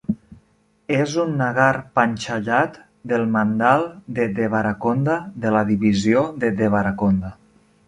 [0.93, 2.79] És un nagar panchayat
[3.13, 3.85] del mandal
[4.21, 7.35] de Devarakonda de la divisió de Devarakonda.